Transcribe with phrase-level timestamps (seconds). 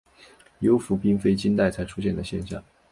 [0.61, 2.63] 幽浮并非近代才出现的现象。